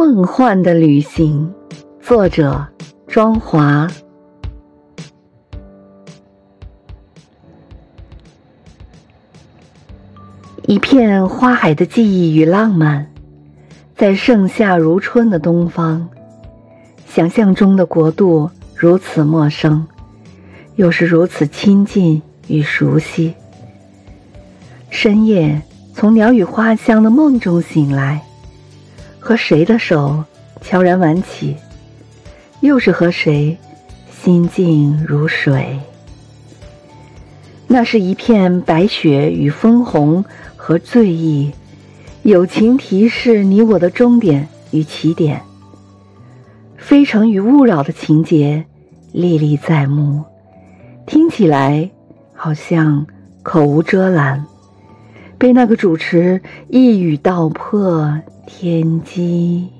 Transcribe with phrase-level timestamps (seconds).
[0.00, 1.52] 梦幻的旅行，
[2.00, 2.66] 作者
[3.06, 3.86] 庄华。
[10.62, 13.12] 一片花海的记忆与浪漫，
[13.94, 16.08] 在盛夏如春的东方，
[17.06, 19.86] 想象中的国度如此陌生，
[20.76, 23.34] 又是如此亲近与熟悉。
[24.88, 25.60] 深夜
[25.92, 28.22] 从鸟语花香的梦中醒来。
[29.20, 30.24] 和谁的手
[30.60, 31.54] 悄然挽起，
[32.60, 33.56] 又是和谁
[34.10, 35.78] 心静如水？
[37.68, 40.24] 那是一片白雪与枫红
[40.56, 41.52] 和醉意，
[42.22, 45.42] 友情提示你我的终点与起点。
[46.76, 48.64] 非诚与勿扰的情节
[49.12, 50.24] 历历在目，
[51.06, 51.88] 听起来
[52.34, 53.06] 好像
[53.44, 54.44] 口无遮拦，
[55.40, 58.20] 被那个主持一语道破。
[58.46, 59.79] 天机。